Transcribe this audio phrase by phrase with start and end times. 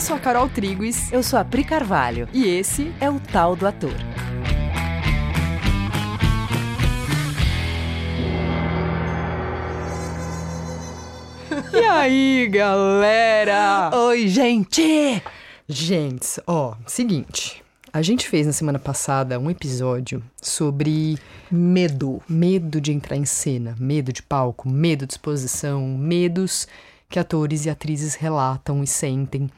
[0.00, 1.12] Eu sou a Carol Triguis.
[1.12, 2.26] Eu sou a Pri Carvalho.
[2.32, 3.92] E esse é o Tal do Ator.
[11.74, 13.90] E aí, galera?
[13.92, 15.22] Oi, gente!
[15.68, 17.62] Gente, ó, seguinte.
[17.92, 21.18] A gente fez na semana passada um episódio sobre
[21.50, 22.22] medo.
[22.26, 26.66] Medo de entrar em cena, medo de palco, medo de exposição, medos
[27.10, 29.50] que atores e atrizes relatam e sentem.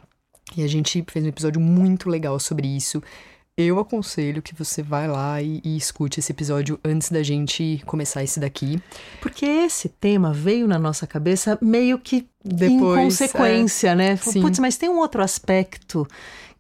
[0.56, 3.02] E a gente fez um episódio muito legal sobre isso.
[3.56, 8.25] Eu aconselho que você vá lá e, e, escute esse episódio antes da gente começar
[8.25, 8.80] esse daqui.
[9.20, 14.16] Porque esse tema veio na nossa cabeça meio que Depois, em consequência, é, né?
[14.16, 16.09] Putz, mas tem um outro aspecto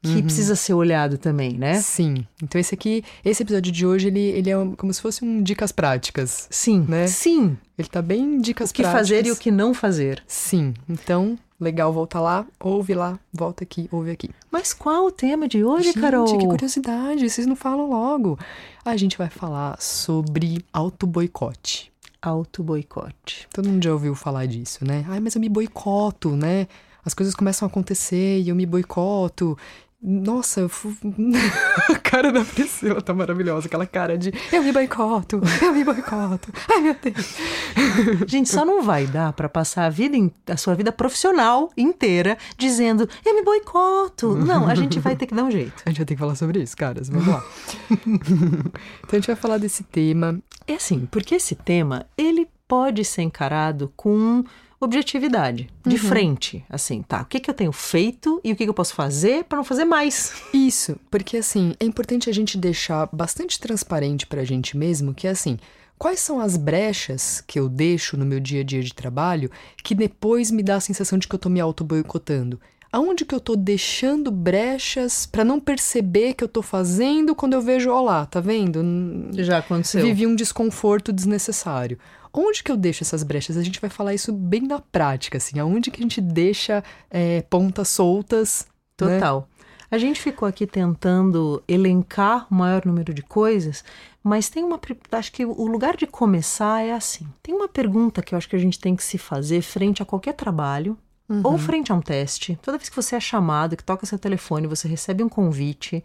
[0.02, 0.22] que uhum.
[0.22, 1.80] precisa ser olhado também, né?
[1.80, 2.26] Sim.
[2.42, 5.70] Então esse aqui, esse episódio de hoje, ele, ele é como se fosse um dicas
[5.70, 6.48] práticas.
[6.50, 6.84] Sim.
[6.88, 7.06] Né?
[7.06, 7.56] Sim.
[7.78, 8.70] Ele tá bem dicas práticas.
[8.70, 9.08] O que práticas.
[9.08, 10.22] fazer e o que não fazer.
[10.26, 10.74] Sim.
[10.88, 14.28] Então, legal voltar lá, ouve lá, volta aqui, ouve aqui.
[14.50, 16.26] Mas qual o tema de hoje, gente, Carol?
[16.26, 18.38] que curiosidade, vocês não falam logo.
[18.84, 21.92] A gente vai falar sobre auto-boicote.
[22.20, 23.48] Auto-boicote.
[23.52, 25.04] Todo mundo já ouviu falar disso, né?
[25.08, 26.66] Ai, mas eu me boicoto, né?
[27.04, 29.56] As coisas começam a acontecer e eu me boicoto.
[30.02, 30.66] Nossa,
[31.88, 33.68] a cara da Priscila tá maravilhosa.
[33.68, 36.52] Aquela cara de eu me boicoto, eu me boicoto.
[36.68, 37.36] Ai, meu Deus.
[38.26, 40.16] Gente, só não vai dar para passar a vida,
[40.48, 44.34] a sua vida profissional inteira dizendo eu me boicoto.
[44.34, 45.82] Não, a gente vai ter que dar um jeito.
[45.86, 47.08] A gente vai ter que falar sobre isso, caras.
[47.08, 47.44] Vamos lá.
[47.90, 50.40] então a gente vai falar desse tema.
[50.66, 54.44] É assim, porque esse tema, ele pode ser encarado com
[54.84, 56.02] objetividade, de uhum.
[56.02, 57.22] frente, assim, tá?
[57.22, 59.64] O que, que eu tenho feito e o que, que eu posso fazer para não
[59.64, 60.32] fazer mais?
[60.52, 65.28] Isso, porque assim, é importante a gente deixar bastante transparente para a gente mesmo que
[65.28, 65.58] assim,
[65.98, 69.50] quais são as brechas que eu deixo no meu dia a dia de trabalho
[69.82, 72.60] que depois me dá a sensação de que eu tô me auto-boicotando?
[72.92, 77.62] Aonde que eu tô deixando brechas para não perceber que eu tô fazendo quando eu
[77.62, 78.84] vejo, ó lá, tá vendo?
[79.32, 80.02] Já aconteceu.
[80.02, 81.98] Vivi um desconforto desnecessário.
[82.32, 83.56] Onde que eu deixo essas brechas?
[83.56, 85.58] A gente vai falar isso bem na prática, assim.
[85.58, 88.66] Aonde que a gente deixa é, pontas soltas?
[89.00, 89.18] Né?
[89.18, 89.40] Total.
[89.40, 89.64] Né?
[89.90, 93.84] A gente ficou aqui tentando elencar o maior número de coisas,
[94.24, 94.80] mas tem uma.
[95.10, 97.28] Acho que o lugar de começar é assim.
[97.42, 100.06] Tem uma pergunta que eu acho que a gente tem que se fazer frente a
[100.06, 100.96] qualquer trabalho,
[101.28, 101.42] uhum.
[101.44, 102.58] ou frente a um teste.
[102.62, 106.02] Toda vez que você é chamado, que toca seu telefone, você recebe um convite,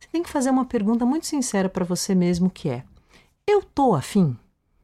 [0.00, 2.82] você tem que fazer uma pergunta muito sincera para você mesmo, que é:
[3.46, 4.36] Eu tô afim?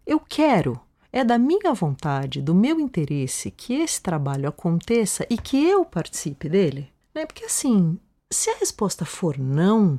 [0.06, 0.78] Eu quero,
[1.12, 6.48] é da minha vontade, do meu interesse que esse trabalho aconteça e que eu participe
[6.48, 6.92] dele?
[7.12, 7.26] Né?
[7.26, 7.98] Porque assim,
[8.30, 9.98] se a resposta for não,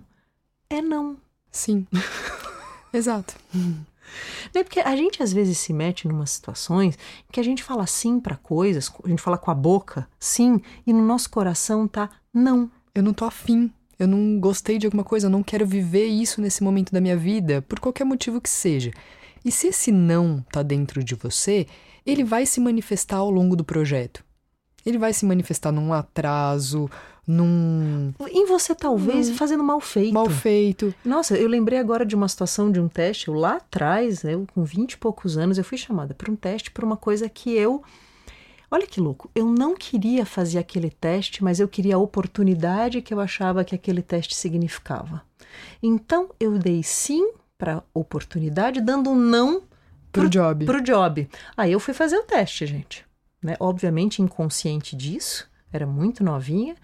[0.69, 1.17] é não.
[1.51, 1.85] Sim.
[2.93, 3.35] Exato.
[3.53, 4.63] Né?
[4.63, 6.97] Porque a gente às vezes se mete em umas situações
[7.29, 10.93] que a gente fala sim para coisas, a gente fala com a boca sim, e
[10.93, 12.71] no nosso coração tá não.
[12.95, 13.69] Eu não tô afim.
[13.99, 17.17] Eu não gostei de alguma coisa, eu não quero viver isso nesse momento da minha
[17.17, 18.91] vida, por qualquer motivo que seja.
[19.47, 21.67] E se esse não está dentro de você,
[22.05, 24.21] ele vai se manifestar ao longo do projeto.
[24.85, 26.89] Ele vai se manifestar num atraso,
[27.25, 28.13] num.
[28.29, 29.35] Em você, talvez, num...
[29.35, 30.13] fazendo mal feito.
[30.13, 30.93] Mal feito.
[31.05, 33.29] Nossa, eu lembrei agora de uma situação de um teste.
[33.29, 36.69] Eu, lá atrás, eu, com 20 e poucos anos, eu fui chamada para um teste
[36.69, 37.81] por uma coisa que eu.
[38.69, 43.13] Olha que louco, eu não queria fazer aquele teste, mas eu queria a oportunidade que
[43.13, 45.21] eu achava que aquele teste significava.
[45.81, 49.61] Então eu dei sim para oportunidade, dando um não
[50.11, 50.65] pro, pro job.
[50.65, 51.29] Pro job.
[51.55, 53.05] Aí eu fui fazer o teste, gente.
[53.41, 53.55] Né?
[53.59, 56.75] Obviamente inconsciente disso, era muito novinha.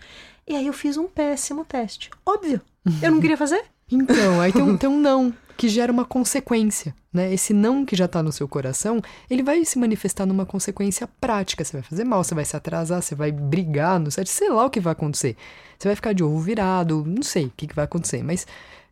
[0.48, 2.10] E aí eu fiz um péssimo teste.
[2.26, 2.62] Óbvio.
[3.02, 3.64] Eu não queria fazer.
[3.92, 7.32] Então, aí tem um, tem um não que gera uma consequência, né?
[7.32, 11.64] Esse não que já tá no seu coração, ele vai se manifestar numa consequência prática.
[11.64, 14.66] Você vai fazer mal, você vai se atrasar, você vai brigar no set, sei lá
[14.66, 15.36] o que vai acontecer.
[15.78, 18.48] Você vai ficar de ovo virado, não sei o que, que vai acontecer, mas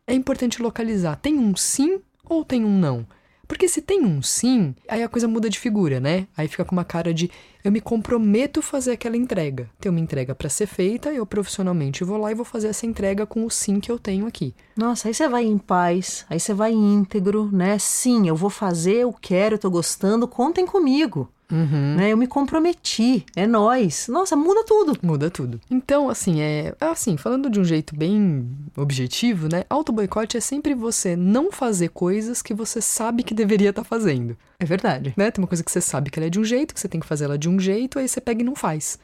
[0.06, 1.16] é importante localizar.
[1.16, 3.06] Tem um sim ou tem um não?
[3.46, 6.26] Porque se tem um sim, aí a coisa muda de figura, né?
[6.34, 7.30] Aí fica com uma cara de
[7.62, 9.68] eu me comprometo a fazer aquela entrega.
[9.78, 13.26] Tem uma entrega para ser feita, eu profissionalmente vou lá e vou fazer essa entrega
[13.26, 14.54] com o sim que eu tenho aqui.
[14.74, 17.78] Nossa, aí você vai em paz, aí você vai íntegro, né?
[17.78, 21.31] Sim, eu vou fazer, eu quero, eu tô gostando, contem comigo.
[21.52, 21.96] Uhum.
[21.96, 22.12] Né?
[22.12, 24.08] Eu me comprometi, é nós.
[24.08, 24.98] Nossa, muda tudo.
[25.02, 25.60] Muda tudo.
[25.70, 29.64] Então, assim, é assim, falando de um jeito bem objetivo, né?
[29.68, 34.36] Auto-boicote é sempre você não fazer coisas que você sabe que deveria estar tá fazendo.
[34.58, 35.12] É verdade.
[35.16, 35.30] Né?
[35.30, 37.00] Tem uma coisa que você sabe que ela é de um jeito, que você tem
[37.00, 38.98] que fazer ela de um jeito, aí você pega e não faz.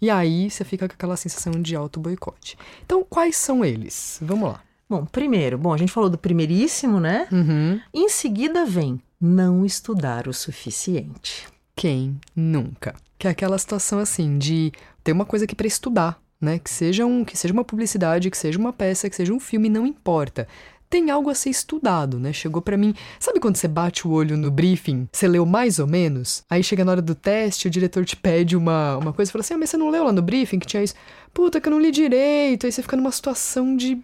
[0.00, 2.58] E aí você fica com aquela sensação de auto-boicote.
[2.84, 4.18] Então, quais são eles?
[4.20, 4.60] Vamos lá.
[4.88, 7.26] Bom, primeiro, bom, a gente falou do primeiríssimo, né?
[7.32, 7.80] Uhum.
[7.92, 11.46] Em seguida vem não estudar o suficiente.
[11.76, 12.94] Quem nunca?
[13.18, 14.72] Que é aquela situação assim de
[15.02, 16.20] ter uma coisa aqui para estudar.
[16.40, 16.58] né?
[16.58, 19.68] Que seja, um, que seja uma publicidade, que seja uma peça, que seja um filme,
[19.68, 20.46] não importa
[20.94, 22.32] tem algo a ser estudado, né?
[22.32, 22.94] Chegou para mim.
[23.18, 26.44] Sabe quando você bate o olho no briefing, você leu mais ou menos?
[26.48, 29.40] Aí chega na hora do teste, o diretor te pede uma, uma coisa e fala
[29.42, 30.94] assim: ah, mas você não leu lá no briefing que tinha isso?
[31.32, 32.64] Puta, que eu não li direito.
[32.64, 33.98] Aí você fica numa situação de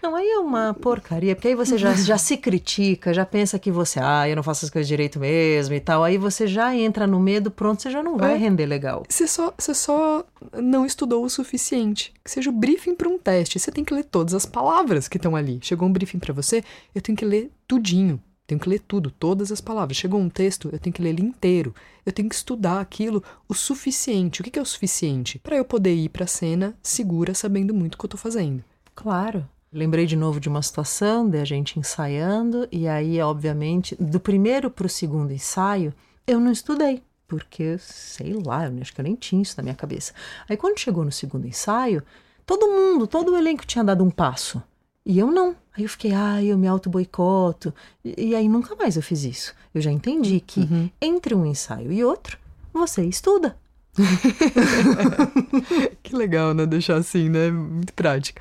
[0.00, 3.70] não, aí é uma porcaria, porque aí você já, já se critica, já pensa que
[3.70, 6.04] você, ah, eu não faço as coisas direito mesmo e tal.
[6.04, 8.36] Aí você já entra no medo, pronto, você já não vai é.
[8.36, 9.02] render legal.
[9.08, 10.24] Você só, você só
[10.54, 12.14] não estudou o suficiente.
[12.24, 15.16] Que seja o briefing para um teste, você tem que ler todas as palavras que
[15.16, 15.58] estão ali.
[15.62, 16.62] Chegou um briefing para você,
[16.94, 18.22] eu tenho que ler tudinho.
[18.46, 19.98] Tenho que ler tudo, todas as palavras.
[19.98, 21.74] Chegou um texto, eu tenho que ler ele inteiro.
[22.06, 24.40] Eu tenho que estudar aquilo o suficiente.
[24.40, 25.38] O que é o suficiente?
[25.38, 28.64] Para eu poder ir para a cena segura, sabendo muito o que eu estou fazendo.
[28.94, 29.46] Claro.
[29.72, 34.70] Lembrei de novo de uma situação de a gente ensaiando, e aí, obviamente, do primeiro
[34.70, 35.92] para o segundo ensaio,
[36.26, 39.74] eu não estudei, porque, sei lá, eu acho que eu nem tinha isso na minha
[39.74, 40.14] cabeça.
[40.48, 42.02] Aí, quando chegou no segundo ensaio,
[42.46, 44.62] todo mundo, todo o elenco tinha dado um passo,
[45.04, 45.54] e eu não.
[45.76, 47.72] Aí eu fiquei, ai, eu me auto-boicoto,
[48.02, 49.54] e, e, aí nunca mais eu fiz isso.
[49.74, 50.90] Eu já entendi que uhum.
[51.00, 52.38] entre um ensaio e outro,
[52.72, 53.56] você estuda.
[56.02, 56.64] que legal, né?
[56.66, 57.50] Deixar assim, né?
[57.50, 58.40] Muito prática.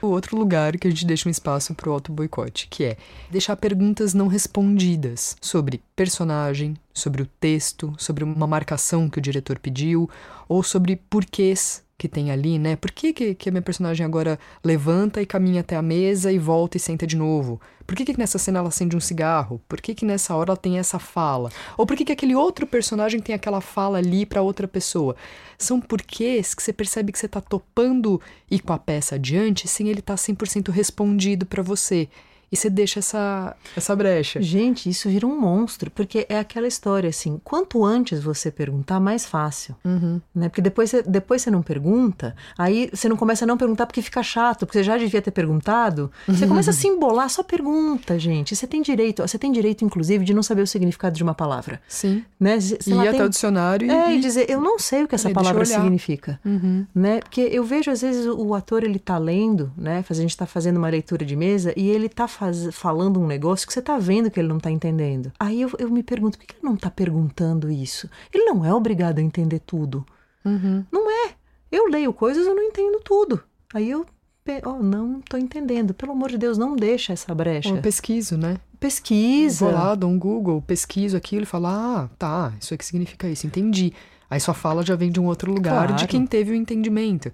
[0.00, 2.96] O outro lugar que a gente deixa um espaço para o auto-boicote, que é
[3.30, 9.58] deixar perguntas não respondidas sobre personagem, sobre o texto, sobre uma marcação que o diretor
[9.58, 10.08] pediu,
[10.48, 12.76] ou sobre porquês que tem ali, né?
[12.76, 16.38] Por que, que, que a minha personagem agora levanta e caminha até a mesa e
[16.38, 17.60] volta e senta de novo?
[17.84, 19.60] Por que, que nessa cena ela acende um cigarro?
[19.68, 21.50] Por que, que nessa hora ela tem essa fala?
[21.76, 25.16] Ou por que, que aquele outro personagem tem aquela fala ali para outra pessoa?
[25.58, 29.88] São porquês que você percebe que você tá topando ir com a peça adiante sem
[29.88, 32.08] ele estar tá 100% respondido para você
[32.50, 34.40] e você deixa essa, essa brecha.
[34.40, 39.26] Gente, isso vira um monstro, porque é aquela história assim: quanto antes você perguntar, mais
[39.26, 39.76] fácil.
[39.84, 40.20] Uhum.
[40.34, 40.48] Né?
[40.48, 44.02] Porque depois você, depois você não pergunta, aí você não começa a não perguntar porque
[44.02, 46.10] fica chato, porque você já devia ter perguntado.
[46.26, 46.48] Você uhum.
[46.58, 48.56] começa a se embolar, só pergunta, gente.
[48.56, 51.80] Você tem direito, você tem direito, inclusive, de não saber o significado de uma palavra.
[51.88, 52.24] Sim.
[52.38, 52.58] Né?
[52.86, 55.30] E ir até o dicionário e, é, e dizer, eu não sei o que essa
[55.30, 56.40] palavra significa.
[56.44, 56.86] Uhum.
[56.94, 57.20] Né?
[57.20, 60.04] Porque eu vejo, às vezes, o, ator ele tá lendo, né?
[60.08, 63.66] A gente está fazendo uma leitura de mesa e ele tá faz, falando um negócio
[63.66, 65.32] que você está vendo que ele não está entendendo.
[65.38, 68.08] Aí eu, eu me pergunto, por que ele não está perguntando isso?
[68.32, 70.06] Ele não é obrigado a entender tudo.
[70.44, 70.84] Uhum.
[70.90, 71.34] Não é.
[71.70, 73.42] Eu leio coisas, eu não entendo tudo.
[73.74, 74.06] Aí eu
[74.64, 75.92] oh, não estou entendendo.
[75.92, 77.70] Pelo amor de Deus, não deixa essa brecha.
[77.70, 78.58] Eu pesquiso, né?
[78.78, 79.64] Pesquisa.
[79.64, 83.46] Vou lá, dou um Google, pesquiso aquilo e falo, ah, tá, isso aqui significa isso,
[83.46, 83.92] entendi.
[84.30, 85.94] Aí sua fala já vem de um outro lugar claro.
[85.96, 87.32] de quem teve o entendimento.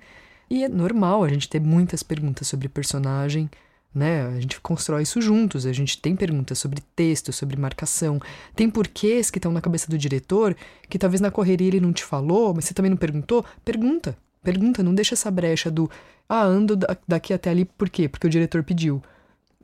[0.48, 3.50] E é normal a gente ter muitas perguntas sobre personagem,
[3.94, 4.26] né?
[4.26, 5.64] A gente constrói isso juntos.
[5.67, 8.20] A gente tem perguntas sobre texto, sobre marcação.
[8.56, 10.56] Tem porquês que estão na cabeça do diretor
[10.88, 13.44] que talvez na correria ele não te falou, mas você também não perguntou.
[13.64, 14.17] Pergunta.
[14.43, 15.91] Pergunta, não deixa essa brecha do
[16.29, 16.76] ah, ando
[17.06, 18.08] daqui até ali por quê?
[18.08, 19.02] Porque o diretor pediu.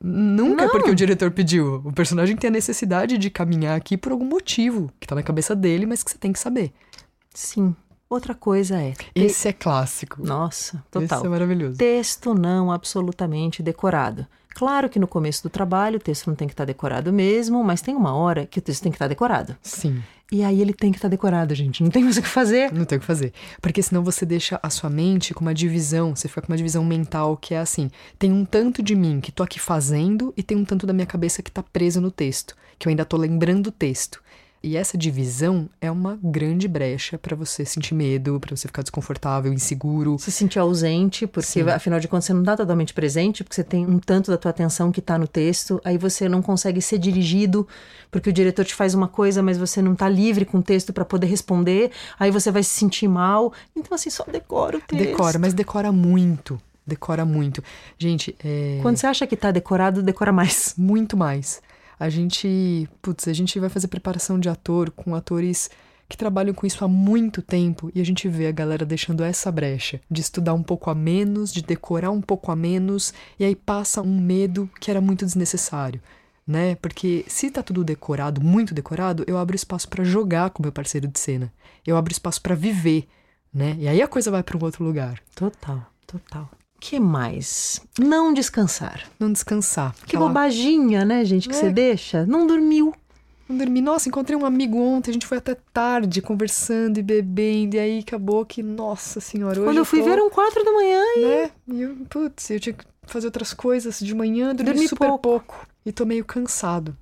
[0.03, 0.65] Nunca não.
[0.65, 1.83] é porque o diretor pediu.
[1.85, 5.55] O personagem tem a necessidade de caminhar aqui por algum motivo que tá na cabeça
[5.55, 6.73] dele, mas que você tem que saber.
[7.35, 7.75] Sim.
[8.11, 8.93] Outra coisa é.
[9.15, 10.21] Esse é clássico.
[10.21, 11.21] Nossa, total.
[11.21, 11.79] Esse é maravilhoso.
[11.79, 14.27] Texto não absolutamente decorado.
[14.49, 17.81] Claro que no começo do trabalho o texto não tem que estar decorado mesmo, mas
[17.81, 19.57] tem uma hora que o texto tem que estar decorado.
[19.63, 20.03] Sim.
[20.33, 21.85] E aí ele tem que estar decorado, gente.
[21.85, 22.73] Não tem mais o que fazer.
[22.73, 23.33] Não tem o que fazer.
[23.63, 26.15] Porque senão você deixa a sua mente com uma divisão.
[26.17, 29.31] Você fica com uma divisão mental que é assim: tem um tanto de mim que
[29.31, 32.57] tô aqui fazendo e tem um tanto da minha cabeça que tá preso no texto.
[32.77, 34.21] Que eu ainda tô lembrando o texto.
[34.63, 39.51] E essa divisão é uma grande brecha para você sentir medo, para você ficar desconfortável,
[39.51, 40.19] inseguro.
[40.19, 41.71] Se sentir ausente, porque Sim.
[41.71, 44.51] afinal de contas você não está totalmente presente, porque você tem um tanto da tua
[44.51, 47.67] atenção que está no texto, aí você não consegue ser dirigido,
[48.11, 50.93] porque o diretor te faz uma coisa, mas você não está livre com o texto
[50.93, 53.55] para poder responder, aí você vai se sentir mal.
[53.75, 55.03] Então, assim, só decora o texto.
[55.03, 56.61] Decora, mas decora muito.
[56.87, 57.65] Decora muito.
[57.97, 58.79] Gente, é...
[58.83, 60.75] Quando você acha que está decorado, decora mais.
[60.77, 61.63] Muito mais
[62.01, 65.69] a gente, putz, a gente vai fazer preparação de ator com atores
[66.09, 69.53] que trabalham com isso há muito tempo e a gente vê a galera deixando essa
[69.53, 73.55] brecha de estudar um pouco a menos, de decorar um pouco a menos e aí
[73.55, 76.01] passa um medo que era muito desnecessário.
[76.47, 76.75] Né?
[76.77, 81.07] Porque se tá tudo decorado, muito decorado, eu abro espaço para jogar com meu parceiro
[81.07, 81.53] de cena.
[81.87, 83.07] Eu abro espaço para viver,
[83.53, 83.77] né?
[83.79, 85.21] E aí a coisa vai para um outro lugar.
[85.37, 86.51] Total, total
[86.81, 87.81] que mais?
[87.99, 89.07] Não descansar.
[89.19, 89.95] Não descansar.
[89.95, 90.27] Que Aquela...
[90.27, 91.59] bobaginha, né, gente, que é.
[91.59, 92.25] você deixa?
[92.27, 92.95] Não dormiu.
[93.49, 93.81] Não dormi.
[93.81, 97.99] Nossa, encontrei um amigo ontem, a gente foi até tarde conversando e bebendo, e aí
[97.99, 100.07] acabou que, nossa senhora, hoje Quando eu fui tô...
[100.07, 101.21] ver, eram quatro da manhã e...
[101.21, 101.51] Né?
[101.69, 105.23] E eu, putz, eu tinha que fazer outras coisas de manhã, dormi, dormi super pouco.
[105.23, 105.67] pouco.
[105.85, 106.97] E tô meio cansado.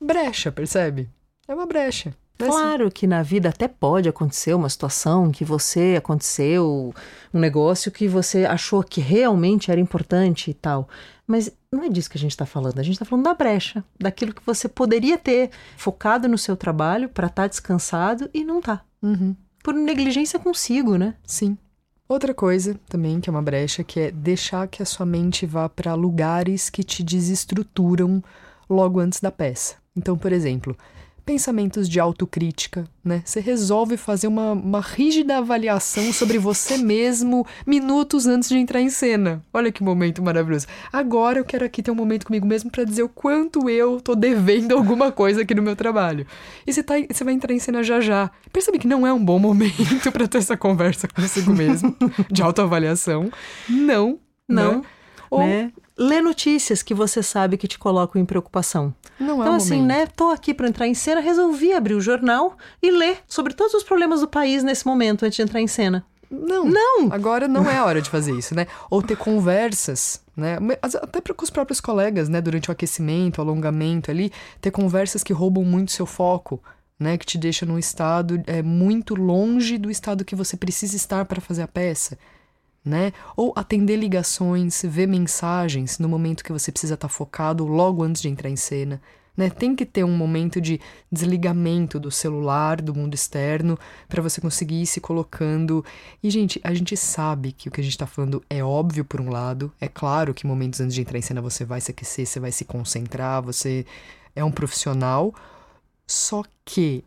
[0.00, 1.08] Brecha, percebe?
[1.48, 2.14] É uma brecha.
[2.36, 6.92] Claro que na vida até pode acontecer uma situação que você aconteceu,
[7.32, 10.88] um negócio que você achou que realmente era importante e tal.
[11.26, 12.78] Mas não é disso que a gente está falando.
[12.78, 17.08] A gente está falando da brecha, daquilo que você poderia ter focado no seu trabalho
[17.08, 18.82] para estar descansado e não tá.
[19.02, 21.14] uhum, Por negligência consigo, né?
[21.26, 21.56] sim.
[22.06, 25.70] Outra coisa também que é uma brecha que é deixar que a sua mente vá
[25.70, 28.22] para lugares que te desestruturam
[28.68, 29.76] logo antes da peça.
[29.96, 30.76] Então, por exemplo,
[31.24, 33.22] pensamentos de autocrítica, né?
[33.24, 38.90] Você resolve fazer uma, uma rígida avaliação sobre você mesmo minutos antes de entrar em
[38.90, 39.42] cena.
[39.52, 40.66] Olha que momento maravilhoso.
[40.92, 44.14] Agora eu quero aqui ter um momento comigo mesmo para dizer o quanto eu tô
[44.14, 46.26] devendo alguma coisa aqui no meu trabalho.
[46.66, 48.30] E você, tá, você vai entrar em cena já já.
[48.52, 51.96] Percebe que não é um bom momento para ter essa conversa consigo mesmo,
[52.30, 53.30] de autoavaliação.
[53.68, 54.18] Não.
[54.46, 54.82] Não, Né?
[55.30, 55.72] Ou né?
[55.96, 58.92] Lê notícias que você sabe que te colocam em preocupação.
[59.18, 59.86] não é Então, um assim, momento.
[59.86, 60.06] né?
[60.16, 63.84] Tô aqui para entrar em cena, resolvi abrir o jornal e ler sobre todos os
[63.84, 66.04] problemas do país nesse momento antes de entrar em cena.
[66.28, 66.64] Não.
[66.64, 67.12] Não!
[67.12, 68.66] Agora não é a hora de fazer isso, né?
[68.90, 70.58] Ou ter conversas, né?
[70.82, 72.40] Até com os próprios colegas, né?
[72.40, 76.60] Durante o aquecimento, o alongamento ali, ter conversas que roubam muito seu foco,
[76.98, 77.16] né?
[77.16, 81.40] Que te deixam num estado é, muito longe do estado que você precisa estar para
[81.40, 82.18] fazer a peça.
[82.84, 83.12] Né?
[83.34, 88.28] Ou atender ligações, ver mensagens no momento que você precisa estar focado logo antes de
[88.28, 89.00] entrar em cena.
[89.36, 89.50] Né?
[89.50, 94.82] Tem que ter um momento de desligamento do celular, do mundo externo, para você conseguir
[94.82, 95.84] ir se colocando.
[96.22, 99.20] E, gente, a gente sabe que o que a gente tá falando é óbvio por
[99.20, 99.72] um lado.
[99.80, 102.52] É claro que momentos antes de entrar em cena você vai se aquecer, você vai
[102.52, 103.84] se concentrar, você
[104.36, 105.34] é um profissional.
[106.06, 107.02] Só que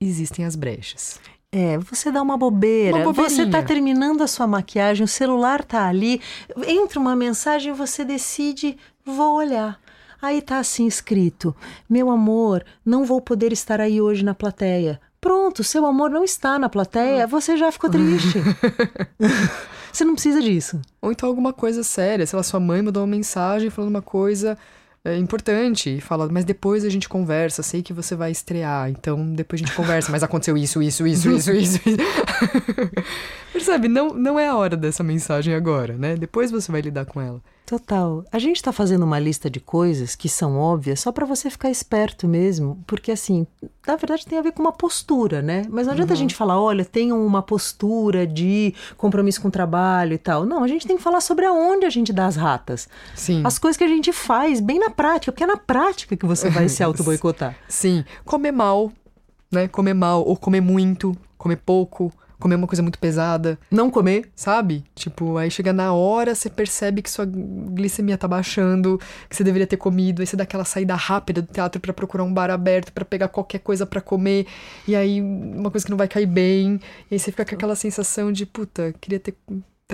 [0.00, 1.18] existem as brechas.
[1.54, 3.62] É, você dá uma bobeira, Uma você tá bobeirinha.
[3.66, 6.18] terminando a sua maquiagem, o celular tá ali,
[6.66, 9.78] entra uma mensagem, você decide, vou olhar.
[10.20, 11.54] Aí tá assim escrito:
[11.90, 14.98] Meu amor, não vou poder estar aí hoje na plateia.
[15.20, 18.38] Pronto, seu amor não está na plateia, você já ficou triste.
[19.92, 20.80] você não precisa disso.
[21.02, 24.56] Ou então alguma coisa séria, sei lá, sua mãe mandou uma mensagem falando uma coisa
[25.04, 29.34] é, importante e fala, mas depois a gente conversa, sei que você vai estrear, então
[29.34, 31.80] depois a gente conversa, mas aconteceu isso, isso, isso, isso, isso.
[31.84, 31.96] isso.
[33.52, 33.88] Percebe?
[33.88, 36.16] Não, não é a hora dessa mensagem agora, né?
[36.16, 37.42] Depois você vai lidar com ela.
[37.72, 38.22] Total.
[38.30, 41.70] A gente tá fazendo uma lista de coisas que são óbvias só para você ficar
[41.70, 43.46] esperto mesmo, porque assim,
[43.86, 45.62] na verdade tem a ver com uma postura, né?
[45.70, 50.12] Mas não adianta a gente falar, olha, tenham uma postura de compromisso com o trabalho
[50.12, 50.44] e tal.
[50.44, 52.90] Não, a gente tem que falar sobre aonde a gente dá as ratas.
[53.14, 53.40] Sim.
[53.42, 56.50] As coisas que a gente faz bem na prática, porque é na prática que você
[56.50, 57.56] vai se auto-boicotar.
[57.66, 58.92] Sim, comer mal,
[59.50, 59.66] né?
[59.66, 64.30] Comer mal, ou comer muito, comer pouco, comer uma coisa muito pesada, Não comer.
[64.34, 64.84] sabe?
[64.94, 68.98] Tipo, aí chega na hora, você percebe que sua glicemia tá baixando,
[69.30, 72.24] que você deveria ter comido, aí você dá aquela saída rápida do teatro pra procurar
[72.24, 74.46] um bar aberto, pra pegar qualquer coisa pra comer,
[74.88, 76.80] e aí uma coisa que não vai cair bem,
[77.10, 79.34] e aí você fica com aquela sensação de, puta, queria ter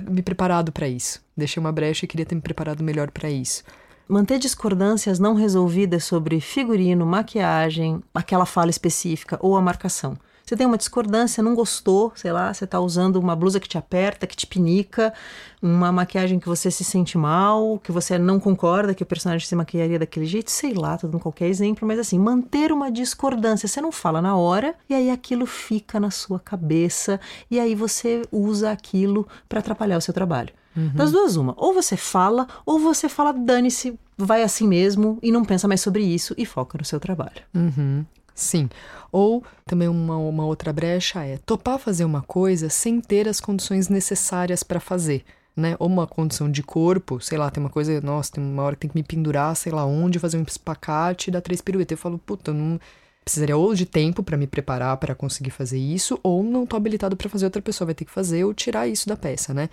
[0.08, 1.20] me preparado pra isso.
[1.36, 3.62] Deixei uma brecha e queria ter me preparado melhor pra isso.
[4.08, 10.16] Manter discordâncias não resolvidas sobre figurino, maquiagem, aquela fala específica ou a marcação.
[10.48, 13.76] Você tem uma discordância, não gostou, sei lá, você tá usando uma blusa que te
[13.76, 15.12] aperta, que te pinica,
[15.60, 19.54] uma maquiagem que você se sente mal, que você não concorda que o personagem se
[19.54, 23.78] maquiaria daquele jeito, sei lá, tô dando qualquer exemplo, mas assim, manter uma discordância, você
[23.82, 28.70] não fala na hora e aí aquilo fica na sua cabeça e aí você usa
[28.70, 30.54] aquilo para atrapalhar o seu trabalho.
[30.94, 31.54] Das duas, uma.
[31.56, 36.04] Ou você fala, ou você fala, dane-se, vai assim mesmo e não pensa mais sobre
[36.04, 37.42] isso e foca no seu trabalho.
[37.54, 38.06] Uhum,
[38.40, 38.68] sim.
[39.10, 43.88] Ou também uma, uma outra brecha é topar fazer uma coisa sem ter as condições
[43.88, 45.24] necessárias para fazer.
[45.56, 45.74] Né?
[45.78, 48.82] Ou uma condição de corpo, sei lá, tem uma coisa, nossa, tem uma hora que
[48.82, 51.98] tem que me pendurar, sei lá onde, fazer um espacate e dar três piruetas.
[51.98, 52.78] Eu falo, puta, não
[53.24, 57.16] precisaria ou de tempo para me preparar para conseguir fazer isso, ou não tô habilitado
[57.16, 59.68] para fazer, outra pessoa vai ter que fazer ou tirar isso da peça, né?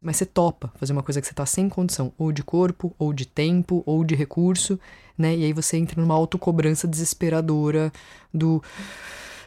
[0.00, 3.12] Mas você topa fazer uma coisa que você tá sem condição, ou de corpo, ou
[3.12, 4.78] de tempo, ou de recurso,
[5.16, 5.34] né?
[5.34, 7.92] E aí você entra numa autocobrança desesperadora
[8.32, 8.62] do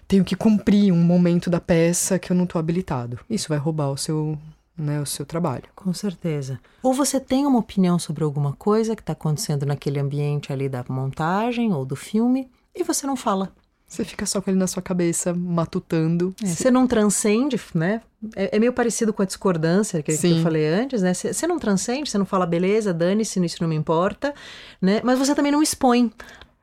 [0.08, 3.20] tenho que cumprir um momento da peça que eu não tô habilitado.
[3.30, 4.36] Isso vai roubar o seu,
[4.76, 5.66] né, o seu trabalho.
[5.76, 6.60] Com certeza.
[6.82, 10.84] Ou você tem uma opinião sobre alguma coisa que está acontecendo naquele ambiente ali da
[10.90, 13.54] montagem ou do filme e você não fala.
[13.90, 16.34] Você fica só com ele na sua cabeça, matutando.
[16.44, 18.02] É, Você não transcende, né?
[18.36, 21.12] É, é meio parecido com a discordância que, que eu falei antes, né?
[21.12, 24.34] Você você não transcende, você não fala, beleza, dane-se, isso não me importa,
[24.80, 25.02] né?
[25.04, 26.12] Mas você também não expõe.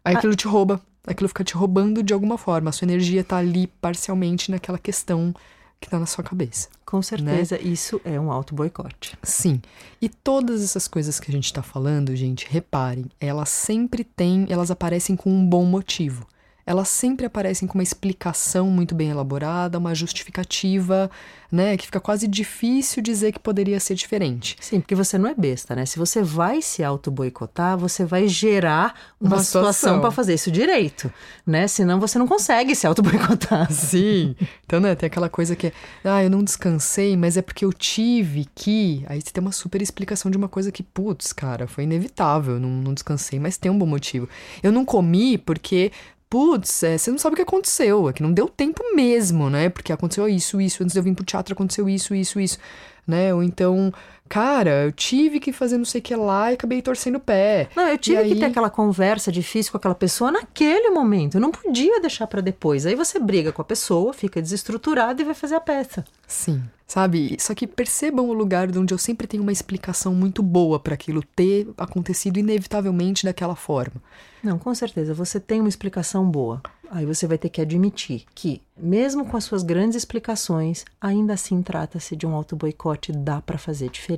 [0.04, 0.80] Aí aquilo te rouba.
[1.04, 2.70] Aquilo fica te roubando de alguma forma.
[2.70, 5.34] A sua energia tá ali parcialmente naquela questão
[5.80, 6.68] que tá na sua cabeça.
[6.84, 9.18] Com certeza, isso é um auto-boicote.
[9.22, 9.60] Sim.
[10.00, 14.70] E todas essas coisas que a gente tá falando, gente, reparem, elas sempre têm, elas
[14.70, 16.26] aparecem com um bom motivo.
[16.66, 21.08] Elas sempre aparecem com uma explicação muito bem elaborada, uma justificativa,
[21.50, 21.76] né?
[21.76, 24.56] Que fica quase difícil dizer que poderia ser diferente.
[24.60, 25.86] Sim, porque você não é besta, né?
[25.86, 31.12] Se você vai se auto-boicotar, você vai gerar uma, uma situação para fazer isso direito,
[31.46, 31.68] né?
[31.68, 33.70] Senão você não consegue se auto-boicotar.
[33.70, 34.34] Sim.
[34.64, 37.72] Então, né, tem aquela coisa que é, ah, eu não descansei, mas é porque eu
[37.72, 39.04] tive que.
[39.08, 42.70] Aí você tem uma super explicação de uma coisa que, putz, cara, foi inevitável, não,
[42.70, 44.28] não descansei, mas tem um bom motivo.
[44.64, 45.92] Eu não comi porque
[46.28, 49.68] putz, é, você não sabe o que aconteceu, é que não deu tempo mesmo, né?
[49.68, 52.58] Porque aconteceu isso, isso, antes de eu vir pro teatro aconteceu isso, isso, isso,
[53.06, 53.32] né?
[53.34, 53.92] Ou então,
[54.28, 57.68] cara, eu tive que fazer não sei o que lá e acabei torcendo o pé.
[57.74, 58.38] Não, eu tive e que aí...
[58.40, 62.86] ter aquela conversa difícil com aquela pessoa naquele momento, eu não podia deixar para depois.
[62.86, 66.04] Aí você briga com a pessoa, fica desestruturado e vai fazer a peça.
[66.26, 67.36] Sim, sabe?
[67.38, 71.22] Só que percebam o lugar onde eu sempre tenho uma explicação muito boa para aquilo
[71.22, 74.02] ter acontecido inevitavelmente daquela forma.
[74.42, 76.62] Não, com certeza, você tem uma explicação boa.
[76.90, 81.60] Aí você vai ter que admitir que, mesmo com as suas grandes explicações, ainda assim
[81.62, 84.15] trata-se de um auto-boicote, dá para fazer diferente.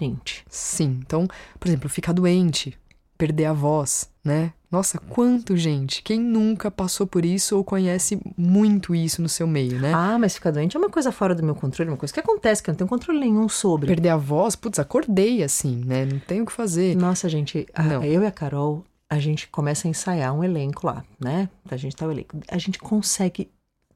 [0.49, 1.27] Sim, então,
[1.59, 2.79] por exemplo, ficar doente,
[3.17, 4.53] perder a voz, né?
[4.71, 6.03] Nossa, quanto gente!
[6.03, 9.93] Quem nunca passou por isso ou conhece muito isso no seu meio, né?
[9.95, 12.63] Ah, mas ficar doente é uma coisa fora do meu controle, uma coisa que acontece,
[12.63, 13.87] que eu não tenho controle nenhum sobre.
[13.87, 16.05] Perder a voz, putz, acordei assim, né?
[16.05, 16.95] Não tenho o que fazer.
[16.97, 21.03] Nossa, gente, a, eu e a Carol, a gente começa a ensaiar um elenco lá,
[21.19, 21.49] né?
[21.71, 22.39] A gente tá o elenco.
[22.49, 23.51] A gente consegue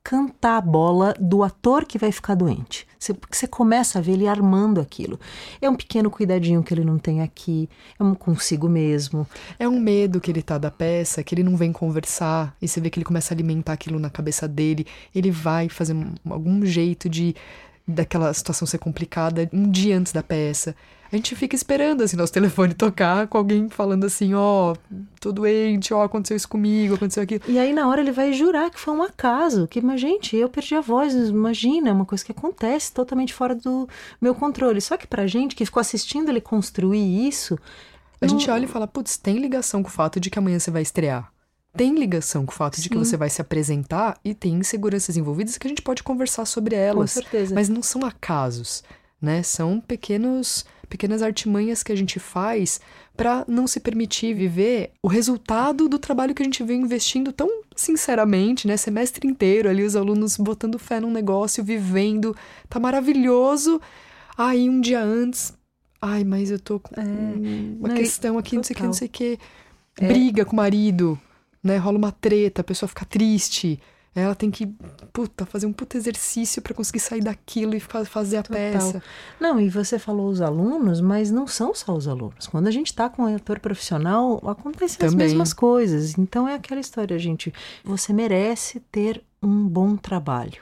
[0.04, 2.86] cantar a bola do ator que vai ficar doente.
[2.98, 5.18] Você, porque você começa a ver ele armando aquilo.
[5.60, 7.68] É um pequeno cuidadinho que ele não tem aqui,
[7.98, 9.26] é um consigo mesmo.
[9.58, 12.80] É um medo que ele tá da peça, que ele não vem conversar, e você
[12.80, 14.86] vê que ele começa a alimentar aquilo na cabeça dele.
[15.14, 15.96] Ele vai fazer
[16.28, 17.34] algum jeito de
[17.86, 20.74] daquela situação ser complicada um dia antes da peça.
[21.12, 24.76] A gente fica esperando assim nosso telefone tocar com alguém falando assim, ó, oh,
[25.20, 27.42] tô doente, ó, oh, aconteceu isso comigo, aconteceu aquilo.
[27.46, 30.48] E aí na hora ele vai jurar que foi um acaso, que mas gente, eu
[30.48, 33.86] perdi a voz, imagina, é uma coisa que acontece totalmente fora do
[34.20, 34.80] meu controle.
[34.80, 37.58] Só que pra gente que ficou assistindo ele construir isso,
[38.18, 38.30] a não...
[38.30, 40.80] gente olha e fala, putz, tem ligação com o fato de que amanhã você vai
[40.80, 41.30] estrear
[41.74, 42.82] tem ligação com o fato Sim.
[42.82, 46.44] de que você vai se apresentar e tem inseguranças envolvidas que a gente pode conversar
[46.44, 47.14] sobre elas.
[47.14, 47.54] Com certeza.
[47.54, 48.84] Mas não são acasos,
[49.20, 49.42] né?
[49.42, 52.78] São pequenos pequenas artimanhas que a gente faz
[53.16, 57.48] para não se permitir viver o resultado do trabalho que a gente vem investindo tão
[57.74, 58.76] sinceramente, né?
[58.76, 62.36] Semestre inteiro ali os alunos botando fé num negócio, vivendo,
[62.68, 63.80] tá maravilhoso.
[64.36, 65.54] Aí um dia antes,
[66.00, 67.04] ai, mas eu tô com é,
[67.78, 68.58] uma não, questão aqui, total.
[68.58, 69.38] não sei o que, não sei o que.
[69.98, 70.08] É.
[70.08, 71.18] Briga com o marido
[71.62, 71.76] né?
[71.76, 73.78] Rola uma treta, a pessoa fica triste.
[74.14, 74.66] Ela tem que,
[75.10, 78.60] puta, fazer um puta exercício para conseguir sair daquilo e fazer a Total.
[78.60, 79.02] peça.
[79.40, 82.46] Não, e você falou os alunos, mas não são só os alunos.
[82.46, 85.26] Quando a gente está com um ator profissional, acontecem Também.
[85.26, 86.18] as mesmas coisas.
[86.18, 87.52] Então é aquela história, gente.
[87.82, 90.60] Você merece ter um bom trabalho.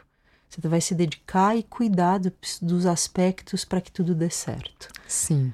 [0.49, 2.21] Você vai se dedicar e cuidar
[2.63, 4.89] dos aspectos para que tudo dê certo.
[5.09, 5.53] Sim.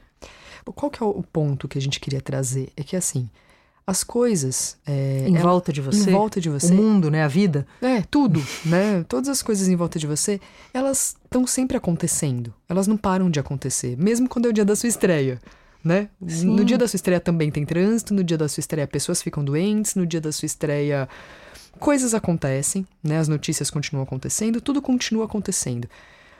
[0.74, 2.72] Qual que é o ponto que a gente queria trazer?
[2.76, 3.30] É que assim,
[3.86, 7.28] as coisas é, em volta de você, em volta de você, o mundo, né, a
[7.28, 10.40] vida, é tudo, né, todas as coisas em volta de você,
[10.74, 14.74] elas estão sempre acontecendo, elas não param de acontecer, mesmo quando é o dia da
[14.74, 15.40] sua estreia,
[15.84, 16.08] né?
[16.26, 16.46] Sim.
[16.46, 19.44] No dia da sua estreia também tem trânsito, no dia da sua estreia pessoas ficam
[19.44, 21.08] doentes, no dia da sua estreia
[21.78, 23.18] coisas acontecem, né?
[23.18, 25.88] As notícias continuam acontecendo, tudo continua acontecendo.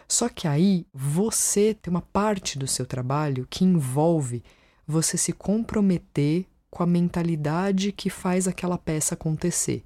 [0.08, 4.42] Só que aí você tem uma parte do seu trabalho que envolve
[4.86, 9.82] você se comprometer com a mentalidade que faz aquela peça acontecer.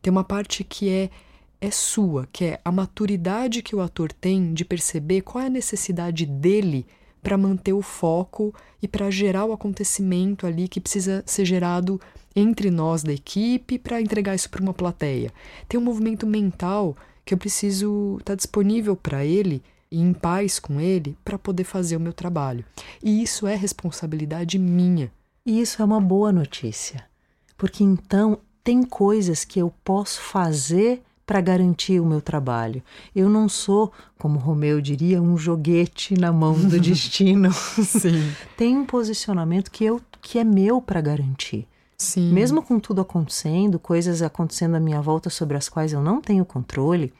[0.00, 1.10] Tem uma parte que é
[1.60, 5.50] é sua, que é a maturidade que o ator tem de perceber qual é a
[5.50, 6.86] necessidade dele
[7.22, 12.00] para manter o foco e para gerar o acontecimento ali que precisa ser gerado
[12.34, 15.30] entre nós da equipe para entregar isso para uma plateia.
[15.68, 20.58] Tem um movimento mental que eu preciso estar tá disponível para ele e em paz
[20.58, 22.64] com ele para poder fazer o meu trabalho.
[23.02, 25.12] E isso é responsabilidade minha.
[25.50, 27.04] E isso é uma boa notícia,
[27.58, 32.80] porque então tem coisas que eu posso fazer para garantir o meu trabalho.
[33.16, 37.52] Eu não sou, como Romeu diria, um joguete na mão do destino.
[37.52, 38.32] Sim.
[38.56, 41.66] tem um posicionamento que eu que é meu para garantir.
[41.98, 42.32] Sim.
[42.32, 46.44] Mesmo com tudo acontecendo, coisas acontecendo à minha volta sobre as quais eu não tenho
[46.44, 47.12] controle,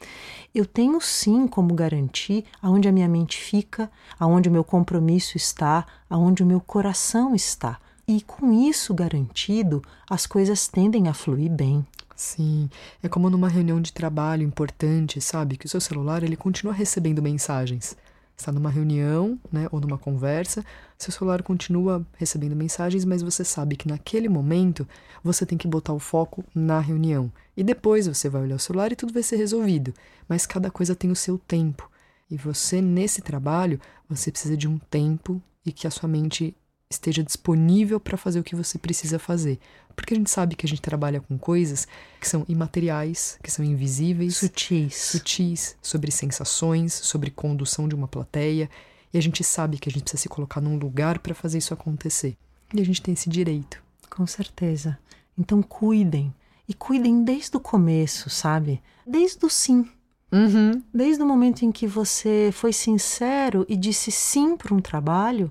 [0.54, 3.90] eu tenho sim como garantir aonde a minha mente fica,
[4.20, 7.80] aonde o meu compromisso está, aonde o meu coração está.
[8.10, 11.86] E com isso garantido, as coisas tendem a fluir bem.
[12.16, 12.68] Sim,
[13.00, 15.56] é como numa reunião de trabalho importante, sabe?
[15.56, 17.96] Que o seu celular ele continua recebendo mensagens.
[18.36, 20.64] está numa reunião, né, ou numa conversa,
[20.98, 24.88] seu celular continua recebendo mensagens, mas você sabe que naquele momento
[25.22, 27.30] você tem que botar o foco na reunião.
[27.56, 29.94] E depois você vai olhar o celular e tudo vai ser resolvido.
[30.28, 31.88] Mas cada coisa tem o seu tempo.
[32.28, 36.56] E você, nesse trabalho, você precisa de um tempo e que a sua mente
[36.90, 39.60] esteja disponível para fazer o que você precisa fazer.
[39.94, 41.86] Porque a gente sabe que a gente trabalha com coisas
[42.20, 44.96] que são imateriais, que são invisíveis, Sutis.
[44.96, 48.68] sutis, sobre sensações, sobre condução de uma plateia,
[49.12, 51.72] e a gente sabe que a gente precisa se colocar num lugar para fazer isso
[51.72, 52.36] acontecer.
[52.74, 53.82] E a gente tem esse direito.
[54.08, 54.98] Com certeza.
[55.38, 56.34] Então cuidem.
[56.68, 58.80] E cuidem desde o começo, sabe?
[59.06, 59.88] Desde o sim.
[60.32, 60.80] Uhum.
[60.94, 65.50] Desde o momento em que você foi sincero e disse sim para um trabalho,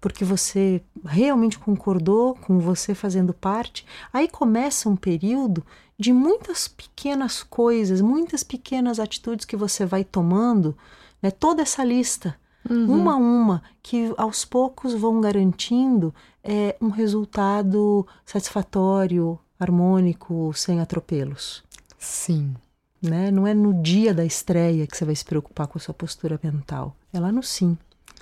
[0.00, 5.64] porque você realmente concordou com você fazendo parte, aí começa um período
[5.98, 10.76] de muitas pequenas coisas, muitas pequenas atitudes que você vai tomando,
[11.20, 11.30] né?
[11.30, 12.36] Toda essa lista,
[12.70, 21.64] uma a uma, que aos poucos vão garantindo é, um resultado satisfatório, harmônico, sem atropelos.
[21.98, 22.54] Sim.
[23.00, 23.30] Né?
[23.30, 26.38] Não é no dia da estreia que você vai se preocupar com a sua postura
[26.42, 26.94] mental.
[27.12, 27.76] É lá no sim.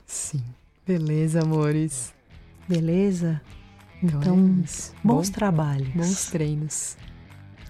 [0.06, 0.44] Sim.
[0.86, 2.14] Beleza, amores.
[2.68, 3.40] Beleza?
[4.02, 4.94] Então, Então, é isso.
[5.02, 5.88] bons Bom- trabalhos.
[5.94, 6.96] bons treinos.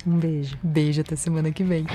[0.07, 0.57] Um beijo.
[0.63, 1.87] Beijo até semana que vem.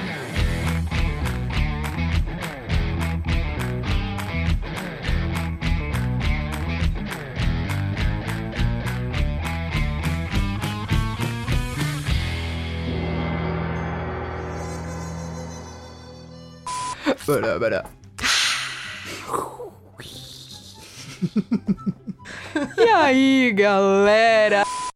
[17.28, 17.86] Bará, bará.
[22.78, 24.64] E aí, galera?